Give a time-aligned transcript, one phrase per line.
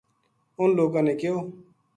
[0.59, 1.37] اُنھ لوکاں نے کہیو